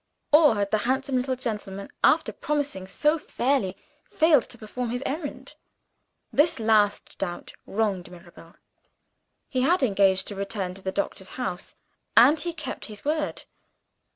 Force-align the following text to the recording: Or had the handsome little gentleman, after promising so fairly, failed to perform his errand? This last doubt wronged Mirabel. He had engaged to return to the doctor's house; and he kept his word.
Or 0.31 0.55
had 0.55 0.71
the 0.71 0.79
handsome 0.89 1.15
little 1.15 1.35
gentleman, 1.35 1.91
after 2.03 2.33
promising 2.33 2.87
so 2.87 3.19
fairly, 3.19 3.77
failed 4.03 4.45
to 4.49 4.57
perform 4.57 4.89
his 4.89 5.03
errand? 5.05 5.53
This 6.33 6.59
last 6.59 7.19
doubt 7.19 7.53
wronged 7.67 8.09
Mirabel. 8.09 8.55
He 9.47 9.61
had 9.61 9.83
engaged 9.83 10.25
to 10.29 10.35
return 10.35 10.73
to 10.73 10.81
the 10.81 10.91
doctor's 10.91 11.29
house; 11.37 11.75
and 12.17 12.39
he 12.39 12.51
kept 12.51 12.85
his 12.87 13.05
word. 13.05 13.43